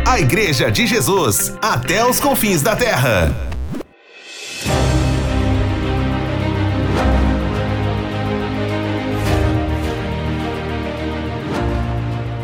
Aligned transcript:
A 0.06 0.19
Igreja 0.19 0.69
de 0.69 0.86
Jesus, 0.86 1.53
até 1.61 2.06
os 2.06 2.19
confins 2.19 2.61
da 2.61 2.75
terra. 2.75 3.55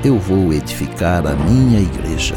Eu 0.04 0.18
vou 0.18 0.52
edificar 0.52 1.26
a 1.28 1.34
minha 1.34 1.80
igreja. 1.80 2.36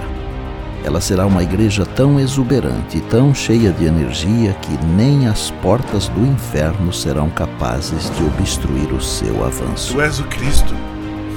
Ela 0.84 1.01
será 1.01 1.25
uma 1.25 1.43
igreja 1.43 1.87
tão 1.87 2.21
exuberante 2.21 3.01
tão 3.09 3.34
cheia 3.34 3.73
de 3.73 3.87
energia 3.87 4.53
que 4.61 4.77
nem 4.97 5.27
as 5.27 5.51
portas 5.51 6.09
do 6.09 6.21
inferno 6.27 6.93
serão 6.93 7.31
capazes 7.31 8.11
de 8.11 8.25
obstruir 8.25 8.93
o 8.93 9.00
seu 9.00 9.44
avanço. 9.44 9.94
Tu 9.94 10.00
és 10.03 10.21
o 10.21 10.25
Cristo, 10.25 10.75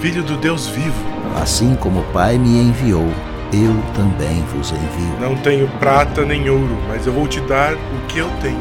Filho 0.01 0.21
do 0.21 0.37
Deus 0.37 0.67
vivo. 0.67 1.17
Assim 1.41 1.75
como 1.75 2.01
o 2.01 2.03
Pai 2.11 2.37
me 2.37 2.59
enviou, 2.59 3.07
eu 3.53 3.73
também 3.95 4.43
vos 4.53 4.71
envio. 4.71 5.19
Não 5.19 5.35
tenho 5.37 5.67
prata 5.79 6.25
nem 6.25 6.49
ouro, 6.49 6.77
mas 6.87 7.07
eu 7.07 7.13
vou 7.13 7.27
te 7.27 7.39
dar 7.41 7.73
o 7.73 8.07
que 8.07 8.19
eu 8.19 8.29
tenho. 8.41 8.59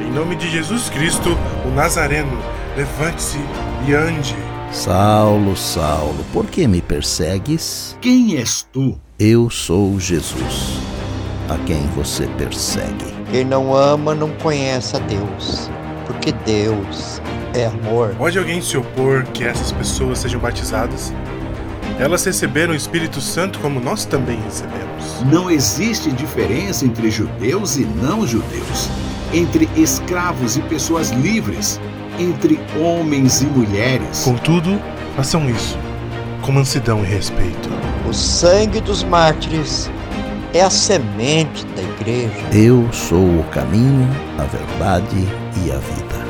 Em 0.00 0.12
nome 0.12 0.36
de 0.36 0.48
Jesus 0.48 0.88
Cristo, 0.88 1.36
o 1.66 1.70
Nazareno, 1.74 2.38
levante-se 2.76 3.38
e 3.86 3.92
ande. 3.92 4.36
Saulo, 4.72 5.54
Saulo, 5.54 6.24
por 6.32 6.46
que 6.46 6.66
me 6.66 6.80
persegues? 6.80 7.94
Quem 8.00 8.38
és 8.38 8.66
tu? 8.72 8.98
Eu 9.18 9.50
sou 9.50 10.00
Jesus, 10.00 10.78
a 11.46 11.58
quem 11.66 11.86
você 11.88 12.26
persegue. 12.38 13.12
Quem 13.30 13.44
não 13.44 13.76
ama 13.76 14.14
não 14.14 14.30
conhece 14.36 14.96
a 14.96 14.98
Deus, 15.00 15.70
porque 16.06 16.32
Deus 16.46 17.20
é 17.52 17.66
amor. 17.66 18.14
Pode 18.16 18.38
alguém 18.38 18.62
se 18.62 18.78
opor 18.78 19.24
que 19.24 19.44
essas 19.44 19.72
pessoas 19.72 20.20
sejam 20.20 20.40
batizadas? 20.40 21.12
Elas 21.98 22.24
receberam 22.24 22.72
o 22.72 22.76
Espírito 22.76 23.20
Santo 23.20 23.58
como 23.58 23.78
nós 23.78 24.06
também 24.06 24.40
recebemos. 24.40 25.22
Não 25.30 25.50
existe 25.50 26.10
diferença 26.10 26.86
entre 26.86 27.10
judeus 27.10 27.76
e 27.76 27.84
não 27.84 28.26
judeus, 28.26 28.88
entre 29.34 29.68
escravos 29.76 30.56
e 30.56 30.62
pessoas 30.62 31.10
livres, 31.10 31.78
entre 32.18 32.60
homens 32.78 33.42
e 33.42 33.46
mulheres. 33.46 34.24
Contudo, 34.24 34.80
façam 35.16 35.48
isso 35.48 35.78
com 36.42 36.52
mansidão 36.52 37.04
e 37.04 37.06
respeito. 37.06 37.70
O 38.08 38.12
sangue 38.12 38.80
dos 38.80 39.02
mártires 39.04 39.90
é 40.52 40.60
a 40.60 40.68
semente 40.68 41.64
da 41.66 41.82
igreja. 41.82 42.32
Eu 42.52 42.92
sou 42.92 43.40
o 43.40 43.44
caminho, 43.50 44.08
a 44.38 44.44
verdade 44.44 45.16
e 45.64 45.70
a 45.70 45.78
vida. 45.78 46.22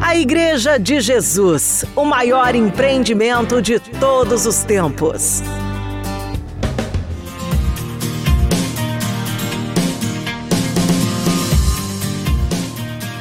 A 0.00 0.16
Igreja 0.16 0.78
de 0.78 1.00
Jesus, 1.00 1.84
o 1.94 2.04
maior 2.04 2.54
empreendimento 2.54 3.60
de 3.60 3.78
todos 3.78 4.46
os 4.46 4.64
tempos. 4.64 5.42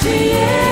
Que 0.00 0.67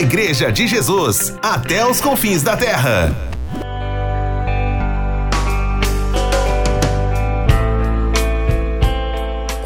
Igreja 0.00 0.52
de 0.52 0.66
Jesus, 0.66 1.34
até 1.42 1.86
os 1.86 2.00
confins 2.00 2.42
da 2.42 2.56
terra. 2.56 3.35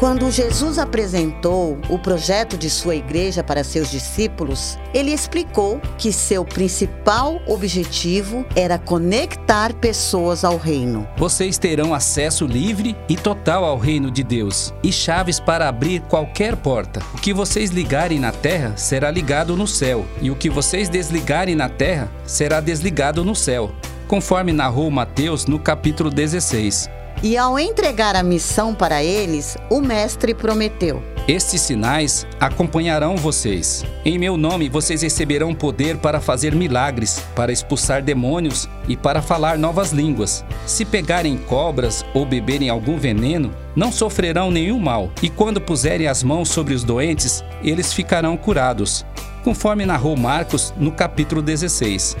Quando 0.01 0.31
Jesus 0.31 0.79
apresentou 0.79 1.77
o 1.87 1.99
projeto 1.99 2.57
de 2.57 2.71
sua 2.71 2.95
igreja 2.95 3.43
para 3.43 3.63
seus 3.63 3.91
discípulos, 3.91 4.75
ele 4.95 5.13
explicou 5.13 5.79
que 5.95 6.11
seu 6.11 6.43
principal 6.43 7.39
objetivo 7.45 8.43
era 8.55 8.79
conectar 8.79 9.71
pessoas 9.73 10.43
ao 10.43 10.57
reino. 10.57 11.07
Vocês 11.17 11.59
terão 11.59 11.93
acesso 11.93 12.47
livre 12.47 12.97
e 13.07 13.15
total 13.15 13.63
ao 13.63 13.77
reino 13.77 14.09
de 14.09 14.23
Deus 14.23 14.73
e 14.81 14.91
chaves 14.91 15.39
para 15.39 15.69
abrir 15.69 16.01
qualquer 16.09 16.55
porta. 16.55 16.99
O 17.13 17.19
que 17.19 17.31
vocês 17.31 17.69
ligarem 17.69 18.19
na 18.19 18.31
terra 18.31 18.75
será 18.77 19.11
ligado 19.11 19.55
no 19.55 19.67
céu, 19.67 20.03
e 20.19 20.31
o 20.31 20.35
que 20.35 20.49
vocês 20.49 20.89
desligarem 20.89 21.53
na 21.53 21.69
terra 21.69 22.09
será 22.25 22.59
desligado 22.59 23.23
no 23.23 23.35
céu, 23.35 23.71
conforme 24.07 24.51
narrou 24.51 24.89
Mateus 24.89 25.45
no 25.45 25.59
capítulo 25.59 26.09
16. 26.09 26.89
E 27.23 27.37
ao 27.37 27.59
entregar 27.59 28.15
a 28.15 28.23
missão 28.23 28.73
para 28.73 29.03
eles, 29.03 29.55
o 29.69 29.79
Mestre 29.79 30.33
prometeu: 30.33 31.03
Estes 31.27 31.61
sinais 31.61 32.25
acompanharão 32.39 33.15
vocês. 33.15 33.85
Em 34.03 34.17
meu 34.17 34.35
nome 34.35 34.67
vocês 34.67 35.03
receberão 35.03 35.53
poder 35.53 35.97
para 35.97 36.19
fazer 36.19 36.55
milagres, 36.55 37.23
para 37.35 37.51
expulsar 37.51 38.01
demônios 38.01 38.67
e 38.87 38.97
para 38.97 39.21
falar 39.21 39.55
novas 39.55 39.91
línguas. 39.91 40.43
Se 40.65 40.83
pegarem 40.83 41.37
cobras 41.37 42.03
ou 42.11 42.25
beberem 42.25 42.69
algum 42.69 42.97
veneno, 42.97 43.53
não 43.75 43.91
sofrerão 43.91 44.49
nenhum 44.49 44.79
mal, 44.79 45.11
e 45.21 45.29
quando 45.29 45.61
puserem 45.61 46.07
as 46.07 46.23
mãos 46.23 46.49
sobre 46.49 46.73
os 46.73 46.83
doentes, 46.83 47.43
eles 47.63 47.93
ficarão 47.93 48.35
curados. 48.35 49.05
Conforme 49.43 49.85
narrou 49.85 50.17
Marcos 50.17 50.73
no 50.75 50.91
capítulo 50.91 51.43
16. 51.43 52.17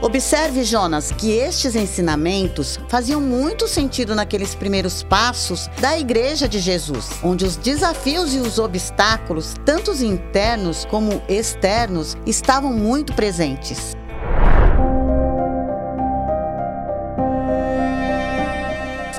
Observe, 0.00 0.62
Jonas, 0.62 1.10
que 1.10 1.32
estes 1.32 1.74
ensinamentos 1.74 2.78
faziam 2.88 3.20
muito 3.20 3.66
sentido 3.66 4.14
naqueles 4.14 4.54
primeiros 4.54 5.02
passos 5.02 5.68
da 5.80 5.98
Igreja 5.98 6.48
de 6.48 6.60
Jesus, 6.60 7.10
onde 7.20 7.44
os 7.44 7.56
desafios 7.56 8.32
e 8.32 8.38
os 8.38 8.60
obstáculos, 8.60 9.56
tanto 9.64 9.90
os 9.90 10.00
internos 10.00 10.84
como 10.84 11.20
externos, 11.28 12.16
estavam 12.24 12.72
muito 12.72 13.12
presentes. 13.12 13.97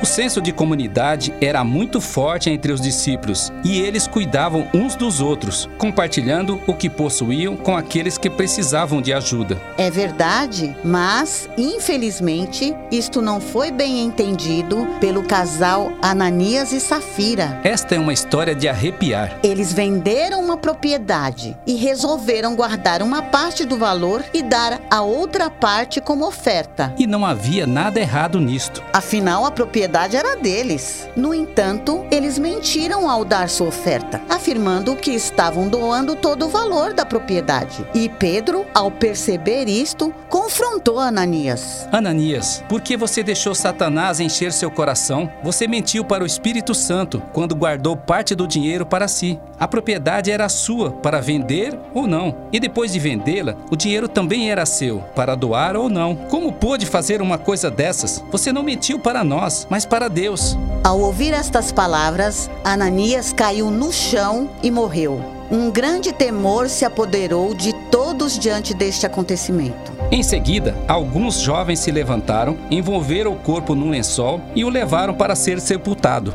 O 0.01 0.05
senso 0.05 0.41
de 0.41 0.53
comunidade 0.53 1.33
era 1.41 1.61
muito 1.61 1.99
forte 1.99 2.49
entre 2.49 2.71
os 2.71 2.79
discípulos 2.79 3.51
e 3.65 3.81
eles 3.81 4.07
cuidavam 4.07 4.65
uns 4.73 4.95
dos 4.95 5.19
outros, 5.19 5.67
compartilhando 5.77 6.57
o 6.65 6.73
que 6.73 6.89
possuíam 6.89 7.57
com 7.57 7.75
aqueles 7.75 8.17
que 8.17 8.29
precisavam 8.29 9.01
de 9.01 9.11
ajuda. 9.11 9.61
É 9.77 9.91
verdade, 9.91 10.73
mas 10.85 11.49
infelizmente 11.57 12.73
isto 12.89 13.21
não 13.21 13.41
foi 13.41 13.71
bem 13.71 13.99
entendido 13.99 14.87
pelo 15.01 15.21
casal 15.21 15.91
Ananias 16.01 16.71
e 16.71 16.79
Safira. 16.79 17.59
Esta 17.65 17.95
é 17.95 17.99
uma 17.99 18.13
história 18.13 18.55
de 18.55 18.69
arrepiar. 18.69 19.37
Eles 19.43 19.73
venderam 19.73 20.39
uma 20.39 20.55
propriedade 20.55 21.57
e 21.67 21.75
resolveram 21.75 22.55
guardar 22.55 23.01
uma 23.01 23.21
parte 23.21 23.65
do 23.65 23.77
valor 23.77 24.23
e 24.33 24.41
dar 24.41 24.79
a 24.89 25.01
outra 25.01 25.49
parte 25.49 25.99
como 25.99 26.25
oferta. 26.25 26.93
E 26.97 27.05
não 27.05 27.25
havia 27.25 27.67
nada 27.67 27.99
errado 27.99 28.39
nisto. 28.39 28.81
Afinal, 28.93 29.45
a 29.45 29.51
propriedade 29.51 29.88
era 29.94 30.36
deles. 30.36 31.09
No 31.15 31.33
entanto, 31.33 32.06
eles 32.12 32.38
mentiram 32.38 33.09
ao 33.09 33.25
dar 33.25 33.50
sua 33.50 33.68
oferta, 33.68 34.21
afirmando 34.30 34.95
que 34.95 35.12
estavam 35.12 35.68
doando 35.68 36.15
todo 36.15 36.45
o 36.45 36.50
valor 36.50 36.94
da 36.94 37.06
propriedade. 37.06 37.86
E 37.94 38.07
Pedro, 38.07 38.65
ao 38.74 38.91
perceber 38.91 39.68
isto, 39.68 40.13
confrontou 40.30 41.00
Ananias. 41.00 41.88
Ananias, 41.91 42.63
por 42.69 42.81
que 42.81 42.95
você 42.95 43.24
deixou 43.24 43.56
Satanás 43.56 44.19
encher 44.19 44.51
seu 44.51 44.69
coração? 44.69 45.30
Você 45.44 45.68
mentiu 45.68 46.06
para 46.06 46.24
o 46.24 46.27
Espírito 46.27 46.74
Santo 46.74 47.21
quando 47.33 47.56
guardou 47.56 47.97
parte 47.97 48.35
do 48.35 48.47
dinheiro 48.47 48.85
para 48.85 49.07
si. 49.07 49.39
A 49.59 49.68
propriedade 49.68 50.31
era 50.31 50.47
sua 50.47 50.92
para 50.92 51.19
vender 51.19 51.77
ou 51.94 52.07
não. 52.07 52.35
E 52.51 52.59
depois 52.59 52.94
de 52.94 53.00
vendê-la, 53.00 53.56
o 53.69 53.75
dinheiro 53.75 54.07
também 54.07 54.50
era 54.50 54.65
seu 54.65 55.00
para 55.15 55.35
doar 55.35 55.75
ou 55.75 55.89
não. 55.89 56.16
Como 56.16 56.54
pôde 56.54 56.85
fazer 56.85 57.21
uma 57.21 57.37
coisa 57.37 57.69
dessas? 57.69 58.23
Você 58.31 58.54
não 58.54 58.63
mentiu 58.63 58.99
para 58.99 59.23
nós, 59.23 59.68
mas 59.69 59.79
para 59.86 60.07
Deus. 60.09 60.57
Ao 60.83 61.00
ouvir 61.00 61.33
estas 61.33 61.71
palavras, 61.71 62.50
Ananias 62.64 63.33
caiu 63.33 63.69
no 63.69 63.92
chão 63.92 64.50
e 64.64 64.71
morreu. 64.71 65.21
Um 65.52 65.71
grande 65.71 66.14
temor 66.14 66.69
se 66.69 66.86
apoderou 66.86 67.56
de 67.56 67.74
todos 67.90 68.38
diante 68.38 68.74
deste 68.74 69.06
acontecimento. 69.06 69.92
Em 70.12 70.24
seguida, 70.24 70.76
alguns 70.88 71.40
jovens 71.40 71.80
se 71.80 71.92
levantaram, 71.92 72.57
envolveram 72.69 73.33
o 73.33 73.36
corpo 73.36 73.76
num 73.76 73.90
lençol 73.90 74.42
e 74.56 74.64
o 74.64 74.69
levaram 74.69 75.14
para 75.14 75.36
ser 75.36 75.59
sepultado. 75.59 76.33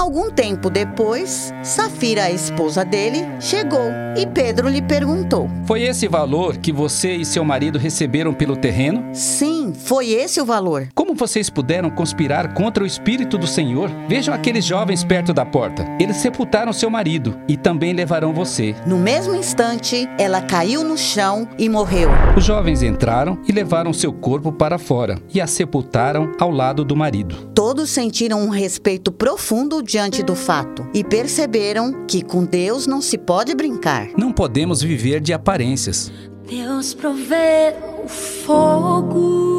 Algum 0.00 0.30
tempo 0.30 0.70
depois, 0.70 1.52
Safira, 1.62 2.24
a 2.24 2.30
esposa 2.30 2.82
dele, 2.82 3.18
chegou 3.38 3.92
e 4.16 4.26
Pedro 4.26 4.66
lhe 4.66 4.80
perguntou: 4.80 5.46
Foi 5.66 5.82
esse 5.82 6.08
valor 6.08 6.56
que 6.56 6.72
você 6.72 7.16
e 7.16 7.24
seu 7.24 7.44
marido 7.44 7.78
receberam 7.78 8.32
pelo 8.32 8.56
terreno? 8.56 9.10
Sim, 9.12 9.74
foi 9.74 10.08
esse 10.08 10.40
o 10.40 10.46
valor. 10.46 10.88
Como 10.94 11.14
vocês 11.14 11.50
puderam 11.50 11.90
conspirar 11.90 12.54
contra 12.54 12.82
o 12.82 12.86
Espírito 12.86 13.36
do 13.36 13.46
Senhor? 13.46 13.90
Vejam 14.08 14.32
aqueles 14.32 14.64
jovens 14.64 15.04
perto 15.04 15.34
da 15.34 15.44
porta. 15.44 15.86
Eles 16.00 16.16
sepultaram 16.16 16.72
seu 16.72 16.88
marido 16.88 17.38
e 17.46 17.58
também 17.58 17.92
levarão 17.92 18.32
você. 18.32 18.74
No 18.86 18.96
mesmo 18.96 19.34
instante, 19.34 20.08
ela 20.18 20.40
caiu 20.40 20.82
no 20.82 20.96
chão 20.96 21.46
e 21.58 21.68
morreu. 21.68 22.08
Os 22.38 22.44
jovens 22.44 22.82
entraram 22.82 23.38
e 23.46 23.52
levaram 23.52 23.92
seu 23.92 24.14
corpo 24.14 24.50
para 24.50 24.78
fora 24.78 25.20
e 25.34 25.42
a 25.42 25.46
sepultaram 25.46 26.32
ao 26.40 26.50
lado 26.50 26.86
do 26.86 26.96
marido. 26.96 27.50
Todos 27.54 27.90
sentiram 27.90 28.40
um 28.40 28.48
respeito 28.48 29.12
profundo 29.12 29.82
diante 29.90 30.22
do 30.22 30.36
fato 30.36 30.88
e 30.94 31.02
perceberam 31.02 32.06
que 32.06 32.22
com 32.22 32.44
Deus 32.44 32.86
não 32.86 33.00
se 33.00 33.18
pode 33.18 33.52
brincar. 33.56 34.08
Não 34.16 34.32
podemos 34.32 34.80
viver 34.80 35.20
de 35.20 35.32
aparências. 35.32 36.12
Deus 36.48 36.94
provê 36.94 37.74
o 38.04 38.08
fogo 38.08 39.50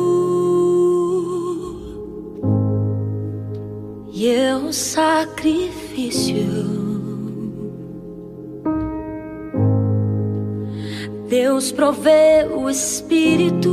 e 4.14 4.26
eu 4.26 4.68
o 4.68 4.74
sacrifício. 4.74 6.72
Deus 11.28 11.74
provê 11.74 12.48
o 12.54 12.70
Espírito 12.70 13.70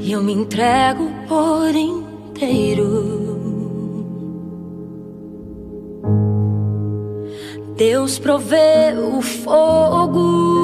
e 0.00 0.12
eu 0.12 0.22
me 0.22 0.32
entrego 0.32 1.10
por 1.28 1.68
inteiro. 1.74 2.03
Deus 7.76 8.18
provê 8.18 8.94
o 8.96 9.20
fogo 9.20 10.54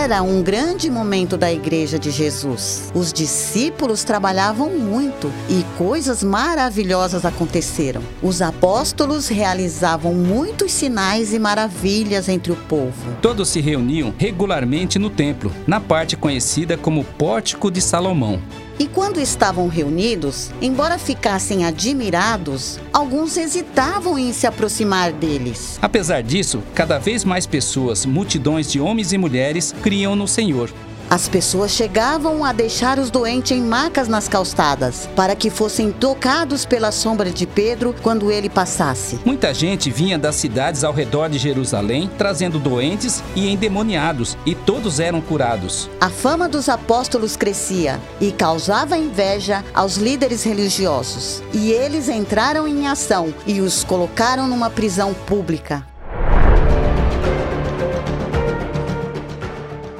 Era 0.06 0.22
um 0.22 0.40
grande 0.40 0.88
momento 0.88 1.36
da 1.36 1.52
igreja 1.52 1.98
de 1.98 2.12
Jesus. 2.12 2.92
Os 2.94 3.12
discípulos 3.12 4.04
trabalhavam 4.04 4.70
muito 4.70 5.32
e 5.50 5.64
coisas 5.76 6.22
maravilhosas 6.22 7.24
aconteceram. 7.24 8.00
Os 8.22 8.40
apóstolos 8.40 9.26
realizavam 9.26 10.14
muitos 10.14 10.70
sinais 10.70 11.34
e 11.34 11.40
maravilhas 11.40 12.28
entre 12.28 12.52
o 12.52 12.56
povo. 12.56 13.16
Todos 13.20 13.48
se 13.48 13.60
reuniam 13.60 14.14
regularmente 14.16 14.96
no 14.96 15.10
templo, 15.10 15.52
na 15.66 15.80
parte 15.80 16.16
conhecida 16.16 16.78
como 16.78 17.02
Pórtico 17.02 17.68
de 17.68 17.80
Salomão. 17.80 18.40
E 18.78 18.86
quando 18.86 19.18
estavam 19.18 19.68
reunidos, 19.68 20.50
embora 20.60 20.98
ficassem 20.98 21.64
admirados, 21.64 22.78
alguns 22.92 23.38
hesitavam 23.38 24.18
em 24.18 24.34
se 24.34 24.46
aproximar 24.46 25.12
deles. 25.12 25.78
Apesar 25.80 26.22
disso, 26.22 26.62
cada 26.74 26.98
vez 26.98 27.24
mais 27.24 27.46
pessoas, 27.46 28.04
multidões 28.04 28.70
de 28.70 28.78
homens 28.78 29.14
e 29.14 29.18
mulheres, 29.18 29.74
criam 29.82 30.14
no 30.14 30.28
Senhor. 30.28 30.70
As 31.08 31.28
pessoas 31.28 31.70
chegavam 31.70 32.44
a 32.44 32.52
deixar 32.52 32.98
os 32.98 33.10
doentes 33.10 33.52
em 33.52 33.62
macas 33.62 34.08
nas 34.08 34.28
calçadas, 34.28 35.08
para 35.14 35.36
que 35.36 35.50
fossem 35.50 35.92
tocados 35.92 36.66
pela 36.66 36.90
sombra 36.90 37.30
de 37.30 37.46
Pedro 37.46 37.94
quando 38.02 38.32
ele 38.32 38.50
passasse. 38.50 39.20
Muita 39.24 39.54
gente 39.54 39.88
vinha 39.88 40.18
das 40.18 40.34
cidades 40.34 40.82
ao 40.82 40.92
redor 40.92 41.28
de 41.28 41.38
Jerusalém, 41.38 42.10
trazendo 42.18 42.58
doentes 42.58 43.22
e 43.36 43.48
endemoniados, 43.48 44.36
e 44.44 44.54
todos 44.54 44.98
eram 44.98 45.20
curados. 45.20 45.88
A 46.00 46.10
fama 46.10 46.48
dos 46.48 46.68
apóstolos 46.68 47.36
crescia 47.36 48.00
e 48.20 48.32
causava 48.32 48.98
inveja 48.98 49.64
aos 49.72 49.96
líderes 49.96 50.42
religiosos. 50.42 51.42
E 51.52 51.70
eles 51.70 52.08
entraram 52.08 52.66
em 52.66 52.88
ação 52.88 53.32
e 53.46 53.60
os 53.60 53.84
colocaram 53.84 54.48
numa 54.48 54.70
prisão 54.70 55.14
pública. 55.14 55.86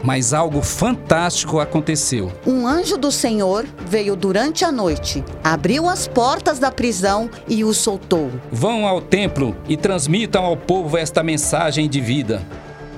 Mas 0.06 0.32
algo 0.32 0.62
fantástico 0.62 1.58
aconteceu. 1.58 2.30
Um 2.46 2.64
anjo 2.64 2.96
do 2.96 3.10
Senhor 3.10 3.66
veio 3.88 4.14
durante 4.14 4.64
a 4.64 4.70
noite, 4.70 5.24
abriu 5.42 5.88
as 5.88 6.06
portas 6.06 6.60
da 6.60 6.70
prisão 6.70 7.28
e 7.48 7.64
os 7.64 7.78
soltou. 7.78 8.30
Vão 8.52 8.86
ao 8.86 9.00
templo 9.00 9.56
e 9.68 9.76
transmitam 9.76 10.44
ao 10.44 10.56
povo 10.56 10.96
esta 10.96 11.24
mensagem 11.24 11.88
de 11.88 12.00
vida. 12.00 12.40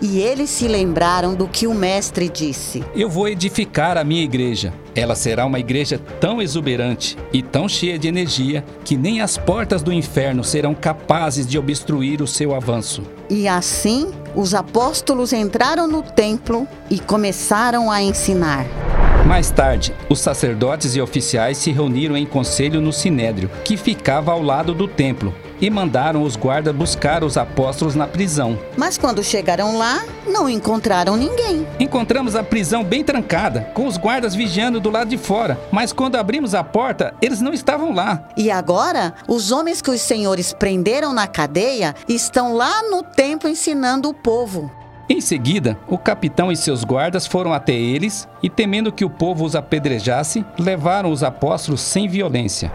E 0.00 0.21
eles 0.21 0.49
se 0.50 0.69
lembraram 0.69 1.35
do 1.35 1.49
que 1.49 1.67
o 1.67 1.75
Mestre 1.75 2.28
disse: 2.28 2.85
Eu 2.95 3.11
vou 3.11 3.28
edificar 3.28 3.99
a 3.99 4.05
minha 4.05 4.23
igreja. 4.23 4.73
Ela 4.95 5.14
será 5.14 5.45
uma 5.45 5.59
igreja 5.59 6.00
tão 6.21 6.40
exuberante 6.40 7.17
e 7.33 7.43
tão 7.43 7.69
cheia 7.69 7.99
de 7.99 8.07
energia 8.09 8.64
que 8.85 8.97
nem 8.97 9.21
as 9.21 9.37
portas 9.37 9.83
do 9.83 9.93
inferno 9.93 10.45
serão 10.45 10.75
capazes 10.75 11.47
de 11.47 11.59
obstruir 11.59 12.23
o 12.23 12.26
seu 12.26 12.55
avanço. 12.55 13.02
E 13.28 13.49
assim, 13.49 14.12
os 14.35 14.55
apóstolos 14.55 15.33
entraram 15.33 15.88
no 15.88 16.02
templo 16.02 16.67
e 16.90 16.99
começaram 16.99 17.90
a 17.90 18.00
ensinar. 18.00 18.67
Mais 19.26 19.50
tarde, 19.50 19.95
os 20.09 20.21
sacerdotes 20.21 20.97
e 20.97 21.00
oficiais 21.00 21.59
se 21.59 21.71
reuniram 21.71 22.17
em 22.17 22.25
conselho 22.25 22.81
no 22.81 22.93
Sinédrio, 22.93 23.50
que 23.64 23.76
ficava 23.76 24.33
ao 24.33 24.40
lado 24.40 24.73
do 24.73 24.88
templo, 24.88 25.35
e 25.61 25.71
mandaram 25.71 26.23
os 26.23 26.37
guardas 26.37 26.75
buscar 26.75 27.25
os 27.25 27.37
apóstolos 27.37 27.95
na 27.95 28.07
prisão. 28.07 28.59
Mas 28.77 28.99
quando 28.99 29.23
chegaram 29.23 29.77
lá, 29.77 30.05
não 30.27 30.49
encontraram 30.49 31.17
ninguém. 31.17 31.67
Encontramos 31.79 32.37
a 32.37 32.43
prisão 32.43 32.85
bem 32.85 33.03
trancada, 33.03 33.71
com 33.75 33.87
os 33.87 33.97
guardas 33.97 34.35
vigiando 34.35 34.81
do 34.81 34.91
lado 34.91 35.09
de 35.09 35.19
fora, 35.19 35.59
mas 35.71 35.93
quando 35.93 36.17
abrimos 36.17 36.55
a 36.55 36.62
porta, 36.62 37.15
eles 37.21 37.41
não 37.41 37.53
estavam 37.53 37.93
lá. 37.93 38.29
E 38.37 38.50
agora, 38.50 39.15
os 39.27 39.50
homens 39.50 39.83
que 39.83 39.91
os 39.91 40.00
senhores 40.00 40.53
prenderam 40.53 41.12
na 41.12 41.27
cadeia 41.27 41.95
estão 42.09 42.55
lá 42.55 42.83
no 42.83 43.03
templo 43.03 43.49
ensinando 43.49 44.09
o 44.09 44.15
povo. 44.15 44.71
Em 45.11 45.23
seguida, 45.23 45.79
o 45.88 45.97
capitão 45.97 46.53
e 46.53 46.57
seus 46.57 46.85
guardas 46.85 47.27
foram 47.27 47.55
até 47.55 47.73
eles 47.73 48.29
e, 48.43 48.50
temendo 48.50 48.93
que 48.93 49.07
o 49.07 49.11
povo 49.11 49.43
os 49.43 49.57
apedrejasse, 49.57 50.45
levaram 50.59 51.11
os 51.11 51.23
apóstolos 51.23 51.81
sem 51.81 52.07
violência. 52.07 52.71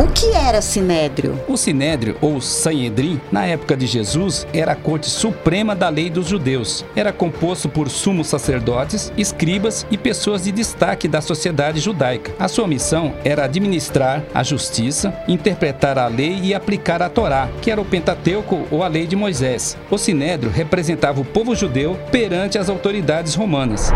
O 0.00 0.06
que 0.06 0.32
era 0.32 0.62
Sinédrio? 0.62 1.38
O 1.46 1.58
Sinédrio, 1.58 2.16
ou 2.22 2.40
Sanhedrin, 2.40 3.20
na 3.30 3.44
época 3.44 3.76
de 3.76 3.86
Jesus, 3.86 4.46
era 4.50 4.72
a 4.72 4.74
corte 4.74 5.10
suprema 5.10 5.76
da 5.76 5.90
lei 5.90 6.08
dos 6.08 6.26
judeus. 6.26 6.86
Era 6.96 7.12
composto 7.12 7.68
por 7.68 7.90
sumos 7.90 8.26
sacerdotes, 8.26 9.12
escribas 9.18 9.86
e 9.90 9.98
pessoas 9.98 10.44
de 10.44 10.52
destaque 10.52 11.06
da 11.06 11.20
sociedade 11.20 11.80
judaica. 11.80 12.32
A 12.38 12.48
sua 12.48 12.66
missão 12.66 13.12
era 13.22 13.44
administrar 13.44 14.24
a 14.32 14.42
justiça, 14.42 15.12
interpretar 15.28 15.98
a 15.98 16.06
lei 16.06 16.40
e 16.44 16.54
aplicar 16.54 17.02
a 17.02 17.10
Torá, 17.10 17.50
que 17.60 17.70
era 17.70 17.78
o 17.78 17.84
Pentateuco 17.84 18.66
ou 18.70 18.82
a 18.82 18.88
lei 18.88 19.06
de 19.06 19.16
Moisés. 19.16 19.76
O 19.90 19.98
Sinédrio 19.98 20.50
representava 20.50 21.20
o 21.20 21.26
povo 21.26 21.54
judeu 21.54 21.98
perante 22.10 22.56
as 22.56 22.70
autoridades 22.70 23.34
romanas. 23.34 23.92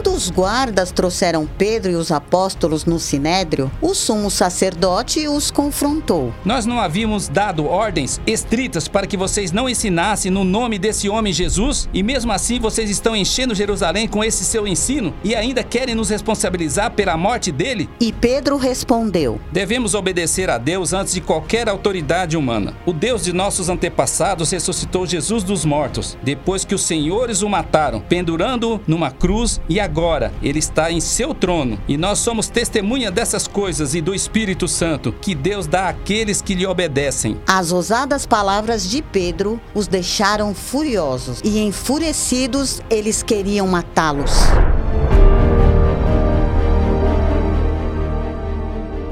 Quando 0.00 0.16
os 0.16 0.30
guardas 0.30 0.90
trouxeram 0.90 1.46
Pedro 1.58 1.92
e 1.92 1.94
os 1.94 2.10
apóstolos 2.10 2.86
no 2.86 2.98
sinédrio, 2.98 3.70
o 3.82 3.92
sumo 3.92 4.30
sacerdote 4.30 5.28
os 5.28 5.50
confrontou. 5.50 6.32
Nós 6.42 6.64
não 6.64 6.80
havíamos 6.80 7.28
dado 7.28 7.66
ordens 7.66 8.18
estritas 8.26 8.88
para 8.88 9.06
que 9.06 9.14
vocês 9.14 9.52
não 9.52 9.68
ensinassem 9.68 10.30
no 10.30 10.42
nome 10.42 10.78
desse 10.78 11.06
homem 11.10 11.34
Jesus? 11.34 11.86
E 11.92 12.02
mesmo 12.02 12.32
assim 12.32 12.58
vocês 12.58 12.88
estão 12.88 13.14
enchendo 13.14 13.54
Jerusalém 13.54 14.08
com 14.08 14.24
esse 14.24 14.42
seu 14.42 14.66
ensino 14.66 15.12
e 15.22 15.34
ainda 15.34 15.62
querem 15.62 15.94
nos 15.94 16.08
responsabilizar 16.08 16.92
pela 16.92 17.14
morte 17.18 17.52
dele? 17.52 17.86
E 18.00 18.10
Pedro 18.10 18.56
respondeu: 18.56 19.38
Devemos 19.52 19.94
obedecer 19.94 20.48
a 20.48 20.56
Deus 20.56 20.94
antes 20.94 21.12
de 21.12 21.20
qualquer 21.20 21.68
autoridade 21.68 22.38
humana. 22.38 22.74
O 22.86 22.94
Deus 22.94 23.24
de 23.24 23.34
nossos 23.34 23.68
antepassados 23.68 24.50
ressuscitou 24.50 25.06
Jesus 25.06 25.44
dos 25.44 25.66
mortos, 25.66 26.16
depois 26.22 26.64
que 26.64 26.74
os 26.74 26.84
senhores 26.84 27.42
o 27.42 27.50
mataram, 27.50 28.00
pendurando-o 28.00 28.80
numa 28.86 29.10
cruz 29.10 29.60
e 29.68 29.78
agora 29.90 30.32
ele 30.40 30.60
está 30.60 30.92
em 30.92 31.00
seu 31.00 31.34
trono. 31.34 31.76
E 31.88 31.96
nós 31.96 32.20
somos 32.20 32.46
testemunha 32.46 33.10
dessas 33.10 33.48
coisas 33.48 33.92
e 33.92 34.00
do 34.00 34.14
Espírito 34.14 34.68
Santo 34.68 35.12
que 35.12 35.34
Deus 35.34 35.66
dá 35.66 35.88
àqueles 35.88 36.40
que 36.40 36.54
lhe 36.54 36.64
obedecem. 36.64 37.36
As 37.44 37.72
ousadas 37.72 38.24
palavras 38.24 38.88
de 38.88 39.02
Pedro 39.02 39.60
os 39.74 39.88
deixaram 39.88 40.54
furiosos 40.54 41.40
e 41.42 41.58
enfurecidos 41.58 42.80
eles 42.88 43.20
queriam 43.20 43.66
matá-los. 43.66 44.30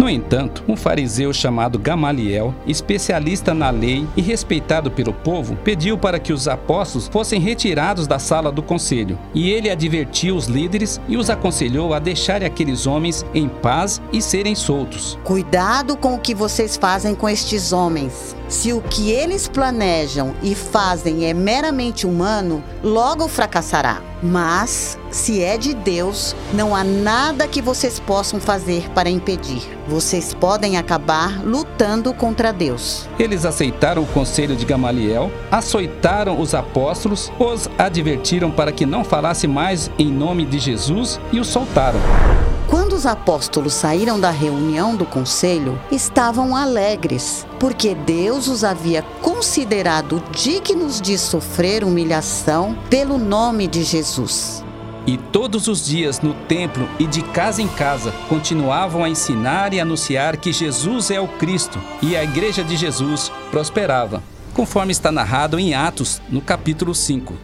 No 0.08 0.14
entanto, 0.14 0.64
um 0.66 0.74
fariseu 0.74 1.34
chamado 1.34 1.78
Gamaliel, 1.78 2.54
especialista 2.66 3.52
na 3.52 3.68
lei 3.68 4.08
e 4.16 4.22
respeitado 4.22 4.90
pelo 4.90 5.12
povo, 5.12 5.54
pediu 5.56 5.98
para 5.98 6.18
que 6.18 6.32
os 6.32 6.48
apóstolos 6.48 7.08
fossem 7.08 7.38
retirados 7.38 8.06
da 8.06 8.18
sala 8.18 8.50
do 8.50 8.62
conselho. 8.62 9.18
E 9.34 9.50
ele 9.50 9.68
advertiu 9.68 10.34
os 10.34 10.46
líderes 10.46 10.98
e 11.08 11.18
os 11.18 11.28
aconselhou 11.28 11.92
a 11.92 11.98
deixarem 11.98 12.48
aqueles 12.48 12.86
homens 12.86 13.22
em 13.34 13.50
paz 13.50 14.00
e 14.10 14.22
serem 14.22 14.54
soltos. 14.54 15.18
Cuidado 15.24 15.94
com 15.94 16.14
o 16.14 16.18
que 16.18 16.34
vocês 16.34 16.78
fazem 16.78 17.14
com 17.14 17.28
estes 17.28 17.74
homens. 17.74 18.34
Se 18.48 18.72
o 18.72 18.80
que 18.80 19.10
eles 19.10 19.46
planejam 19.46 20.34
e 20.42 20.54
fazem 20.54 21.26
é 21.26 21.34
meramente 21.34 22.06
humano, 22.06 22.64
logo 22.82 23.28
fracassará. 23.28 24.00
Mas, 24.22 24.98
se 25.10 25.42
é 25.42 25.58
de 25.58 25.74
Deus, 25.74 26.34
não 26.54 26.74
há 26.74 26.82
nada 26.82 27.46
que 27.46 27.60
vocês 27.60 28.00
possam 28.00 28.40
fazer 28.40 28.88
para 28.90 29.10
impedir. 29.10 29.62
Vocês 29.86 30.32
podem 30.32 30.78
acabar 30.78 31.44
lutando 31.44 32.12
contra 32.14 32.50
Deus. 32.50 33.06
Eles 33.18 33.44
aceitaram 33.44 34.02
o 34.02 34.06
conselho 34.06 34.56
de 34.56 34.64
Gamaliel, 34.64 35.30
açoitaram 35.50 36.40
os 36.40 36.54
apóstolos, 36.54 37.30
os 37.38 37.68
advertiram 37.78 38.50
para 38.50 38.72
que 38.72 38.86
não 38.86 39.04
falasse 39.04 39.46
mais 39.46 39.90
em 39.98 40.10
nome 40.10 40.46
de 40.46 40.58
Jesus 40.58 41.20
e 41.30 41.38
os 41.38 41.46
soltaram. 41.46 42.00
Quando 42.68 42.92
os 42.92 43.06
apóstolos 43.06 43.72
saíram 43.72 44.20
da 44.20 44.30
reunião 44.30 44.94
do 44.94 45.06
conselho, 45.06 45.80
estavam 45.90 46.54
alegres, 46.54 47.46
porque 47.58 47.94
Deus 47.94 48.46
os 48.46 48.62
havia 48.62 49.00
considerado 49.22 50.22
dignos 50.30 51.00
de 51.00 51.16
sofrer 51.16 51.82
humilhação 51.82 52.76
pelo 52.90 53.16
nome 53.16 53.66
de 53.66 53.82
Jesus. 53.82 54.62
E 55.06 55.16
todos 55.16 55.66
os 55.66 55.86
dias 55.86 56.20
no 56.20 56.34
templo 56.34 56.86
e 56.98 57.06
de 57.06 57.22
casa 57.22 57.62
em 57.62 57.68
casa 57.68 58.12
continuavam 58.28 59.02
a 59.02 59.08
ensinar 59.08 59.72
e 59.72 59.80
anunciar 59.80 60.36
que 60.36 60.52
Jesus 60.52 61.10
é 61.10 61.18
o 61.18 61.26
Cristo, 61.26 61.80
e 62.02 62.14
a 62.14 62.22
igreja 62.22 62.62
de 62.62 62.76
Jesus 62.76 63.32
prosperava, 63.50 64.22
conforme 64.52 64.92
está 64.92 65.10
narrado 65.10 65.58
em 65.58 65.72
Atos, 65.72 66.20
no 66.28 66.42
capítulo 66.42 66.94
5. 66.94 67.34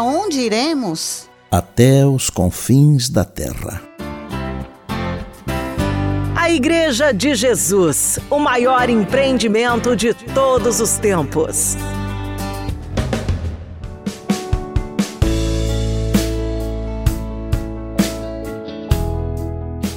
Onde 0.00 0.42
iremos? 0.42 1.28
Até 1.50 2.06
os 2.06 2.30
confins 2.30 3.10
da 3.10 3.24
terra. 3.24 3.82
A 6.36 6.50
Igreja 6.52 7.12
de 7.12 7.34
Jesus, 7.34 8.20
o 8.30 8.38
maior 8.38 8.88
empreendimento 8.88 9.96
de 9.96 10.14
todos 10.14 10.80
os 10.80 10.98
tempos. 10.98 11.76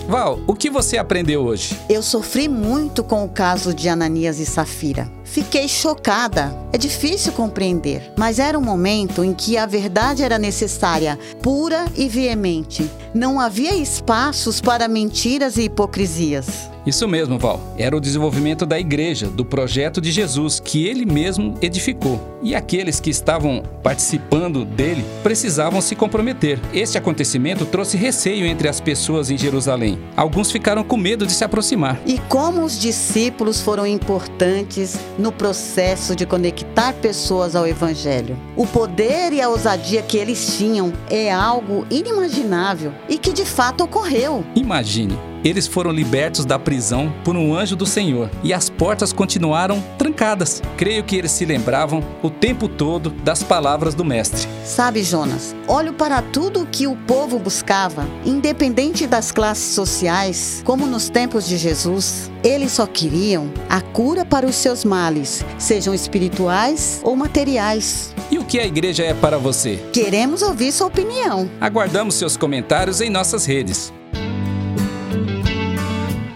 Val, 0.07 0.39
o 0.47 0.55
que 0.55 0.71
você 0.71 0.97
aprendeu 0.97 1.43
hoje? 1.43 1.79
Eu 1.87 2.01
sofri 2.01 2.47
muito 2.49 3.03
com 3.03 3.23
o 3.23 3.29
caso 3.29 3.71
de 3.71 3.87
Ananias 3.87 4.39
e 4.39 4.47
Safira. 4.47 5.07
Fiquei 5.33 5.67
chocada. 5.67 6.55
É 6.71 6.77
difícil 6.77 7.33
compreender, 7.33 8.13
mas 8.15 8.37
era 8.37 8.55
um 8.55 8.61
momento 8.61 9.23
em 9.23 9.33
que 9.33 9.57
a 9.57 9.65
verdade 9.65 10.21
era 10.21 10.37
necessária, 10.37 11.17
pura 11.41 11.85
e 11.95 12.07
veemente. 12.07 12.87
Não 13.15 13.39
havia 13.39 13.73
espaços 13.73 14.61
para 14.61 14.87
mentiras 14.87 15.57
e 15.57 15.63
hipocrisias. 15.63 16.71
Isso 16.85 17.07
mesmo, 17.07 17.39
Val. 17.39 17.61
Era 17.77 17.95
o 17.95 18.01
desenvolvimento 18.01 18.65
da 18.65 18.77
igreja, 18.77 19.27
do 19.27 19.45
projeto 19.45 20.01
de 20.01 20.11
Jesus 20.11 20.59
que 20.59 20.85
ele 20.85 21.05
mesmo 21.05 21.55
edificou. 21.61 22.19
E 22.41 22.53
aqueles 22.53 22.99
que 22.99 23.09
estavam 23.09 23.63
participando 23.81 24.65
dele 24.65 25.05
precisavam 25.23 25.79
se 25.79 25.95
comprometer. 25.95 26.59
Este 26.73 26.97
acontecimento 26.97 27.65
trouxe 27.65 27.95
receio 27.95 28.45
entre 28.45 28.67
as 28.67 28.81
pessoas 28.81 29.31
em 29.31 29.37
Jerusalém. 29.37 29.97
Alguns 30.17 30.51
ficaram 30.51 30.83
com 30.83 30.97
medo 30.97 31.25
de 31.25 31.31
se 31.31 31.45
aproximar. 31.45 32.01
E 32.05 32.19
como 32.27 32.63
os 32.63 32.77
discípulos 32.77 33.61
foram 33.61 33.87
importantes 33.87 34.99
no 35.23 35.31
processo 35.31 36.15
de 36.15 36.25
conectar 36.25 36.93
pessoas 36.93 37.55
ao 37.55 37.65
Evangelho. 37.65 38.37
O 38.57 38.67
poder 38.67 39.31
e 39.31 39.41
a 39.41 39.47
ousadia 39.47 40.01
que 40.01 40.17
eles 40.17 40.57
tinham 40.57 40.91
é 41.09 41.31
algo 41.31 41.87
inimaginável 41.89 42.93
e 43.07 43.17
que 43.17 43.31
de 43.31 43.45
fato 43.45 43.85
ocorreu. 43.85 44.43
Imagine, 44.53 45.17
eles 45.43 45.67
foram 45.67 45.91
libertos 45.91 46.45
da 46.45 46.57
prisão 46.57 47.13
por 47.23 47.35
um 47.35 47.55
anjo 47.55 47.75
do 47.75 47.85
Senhor 47.85 48.29
e 48.43 48.53
as 48.53 48.69
portas 48.69 49.11
continuaram 49.11 49.83
trancadas. 49.97 50.61
Creio 50.77 51.03
que 51.03 51.15
eles 51.15 51.31
se 51.31 51.45
lembravam 51.45 52.03
o 52.21 52.29
tempo 52.29 52.67
todo 52.67 53.09
das 53.09 53.43
palavras 53.43 53.93
do 53.93 54.05
Mestre. 54.05 54.47
Sabe, 54.63 55.03
Jonas, 55.03 55.55
olho 55.67 55.93
para 55.93 56.21
tudo 56.21 56.61
o 56.61 56.65
que 56.65 56.87
o 56.87 56.95
povo 56.95 57.37
buscava, 57.37 58.07
independente 58.25 59.05
das 59.05 59.31
classes 59.31 59.75
sociais, 59.75 60.61
como 60.63 60.85
nos 60.85 61.09
tempos 61.09 61.47
de 61.47 61.57
Jesus. 61.57 62.31
Eles 62.43 62.73
só 62.73 62.85
queriam 62.85 63.51
a 63.69 63.81
cura 63.81 64.25
para 64.25 64.45
os 64.45 64.55
seus 64.55 64.83
males, 64.83 65.45
sejam 65.57 65.93
espirituais 65.93 67.01
ou 67.03 67.15
materiais. 67.15 68.13
E 68.29 68.37
o 68.37 68.43
que 68.43 68.59
a 68.59 68.65
igreja 68.65 69.03
é 69.03 69.13
para 69.13 69.37
você? 69.37 69.79
Queremos 69.93 70.41
ouvir 70.41 70.71
sua 70.71 70.87
opinião. 70.87 71.49
Aguardamos 71.59 72.15
seus 72.15 72.35
comentários 72.35 73.01
em 73.01 73.09
nossas 73.09 73.45
redes. 73.45 73.93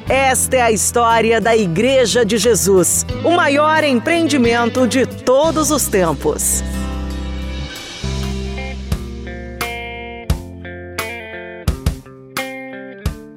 Esta 0.10 0.56
é 0.56 0.62
a 0.62 0.72
história 0.72 1.41
da 1.41 1.54
Igreja 1.54 2.26
de 2.26 2.38
Jesus, 2.38 3.06
o 3.26 3.32
maior 3.32 3.84
empreendimento 3.84 4.88
de 4.88 5.06
todos 5.06 5.70
os 5.70 5.88
tempos. 5.88 6.63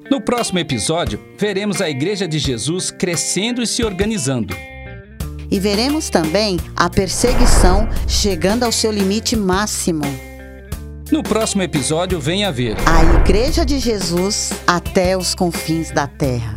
No 0.08 0.20
próximo 0.20 0.60
episódio, 0.60 1.20
veremos 1.36 1.80
a 1.80 1.90
Igreja 1.90 2.28
de 2.28 2.38
Jesus 2.38 2.92
crescendo 2.92 3.60
e 3.60 3.66
se 3.66 3.82
organizando. 3.82 4.54
E 5.50 5.58
veremos 5.58 6.08
também 6.08 6.56
a 6.76 6.88
perseguição 6.88 7.88
chegando 8.06 8.62
ao 8.62 8.70
seu 8.70 8.92
limite 8.92 9.34
máximo. 9.34 10.29
No 11.10 11.24
próximo 11.24 11.60
episódio, 11.60 12.20
venha 12.20 12.52
ver 12.52 12.76
A 12.86 13.20
Igreja 13.20 13.66
de 13.66 13.80
Jesus 13.80 14.52
até 14.64 15.16
os 15.16 15.34
confins 15.34 15.90
da 15.90 16.06
terra. 16.06 16.56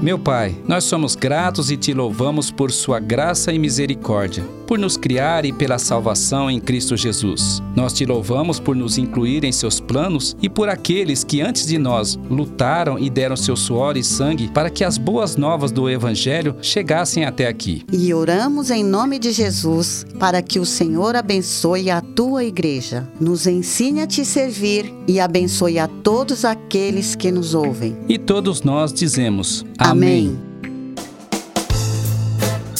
Meu 0.00 0.16
Pai, 0.16 0.56
nós 0.64 0.84
somos 0.84 1.16
gratos 1.16 1.72
e 1.72 1.76
te 1.76 1.92
louvamos 1.92 2.52
por 2.52 2.70
sua 2.70 3.00
graça 3.00 3.52
e 3.52 3.58
misericórdia, 3.58 4.44
por 4.68 4.78
nos 4.78 4.98
criar 4.98 5.46
e 5.46 5.52
pela 5.52 5.78
salvação 5.78 6.50
em 6.50 6.60
Cristo 6.60 6.94
Jesus. 6.94 7.62
Nós 7.74 7.94
te 7.94 8.04
louvamos 8.04 8.60
por 8.60 8.76
nos 8.76 8.98
incluir 8.98 9.42
em 9.42 9.50
seus 9.50 9.80
planos 9.80 10.36
e 10.42 10.48
por 10.48 10.68
aqueles 10.68 11.24
que 11.24 11.40
antes 11.40 11.66
de 11.66 11.78
nós 11.78 12.18
lutaram 12.30 12.98
e 12.98 13.08
deram 13.08 13.34
seu 13.34 13.56
suor 13.56 13.96
e 13.96 14.04
sangue 14.04 14.48
para 14.52 14.68
que 14.68 14.84
as 14.84 14.98
boas 14.98 15.36
novas 15.36 15.72
do 15.72 15.88
Evangelho 15.88 16.54
chegassem 16.60 17.24
até 17.24 17.48
aqui. 17.48 17.82
E 17.90 18.12
oramos 18.12 18.70
em 18.70 18.84
nome 18.84 19.18
de 19.18 19.32
Jesus 19.32 20.04
para 20.20 20.42
que 20.42 20.60
o 20.60 20.66
Senhor 20.66 21.16
abençoe 21.16 21.90
a 21.90 22.02
tua 22.02 22.44
igreja, 22.44 23.08
nos 23.18 23.46
ensine 23.46 24.02
a 24.02 24.06
te 24.06 24.22
servir 24.22 24.92
e 25.06 25.18
abençoe 25.18 25.78
a 25.78 25.88
todos 25.88 26.44
aqueles 26.44 27.14
que 27.14 27.32
nos 27.32 27.54
ouvem. 27.54 27.96
E 28.06 28.18
todos 28.18 28.62
nós 28.62 28.92
dizemos: 28.92 29.64
Amém. 29.78 30.47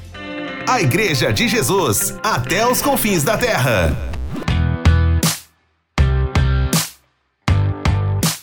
A 0.67 0.81
Igreja 0.81 1.31
de 1.31 1.47
Jesus, 1.47 2.13
até 2.23 2.67
os 2.67 2.81
confins 2.81 3.23
da 3.23 3.37
terra. 3.37 3.95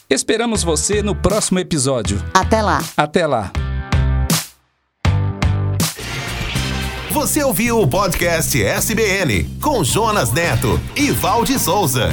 Esperamos 0.08 0.62
você 0.62 1.02
no 1.02 1.14
próximo 1.14 1.58
episódio. 1.58 2.22
Até 2.32 2.62
lá. 2.62 2.82
Até 2.96 3.26
lá. 3.26 3.52
Você 7.10 7.44
ouviu 7.44 7.80
o 7.80 7.86
podcast 7.86 8.60
SBN 8.60 9.44
com 9.60 9.84
Jonas 9.84 10.32
Neto 10.32 10.80
e 10.96 11.10
Valde 11.10 11.58
Souza. 11.58 12.10